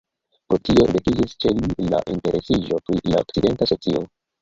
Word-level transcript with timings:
Pro 0.51 0.57
tio 0.69 0.85
vekiĝis 0.95 1.37
ĉe 1.45 1.53
li 1.59 1.71
la 1.93 2.01
interesiĝo 2.17 2.83
pri 2.91 3.01
la 3.15 3.25
okcidenta 3.27 3.73
socio. 3.77 4.07